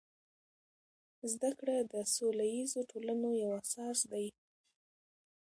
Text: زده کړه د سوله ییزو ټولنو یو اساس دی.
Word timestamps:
زده 1.31 1.51
کړه 1.59 1.77
د 1.91 1.93
سوله 2.13 2.45
ییزو 2.55 2.81
ټولنو 2.91 3.29
یو 3.43 3.51
اساس 3.61 3.99
دی. 4.11 4.27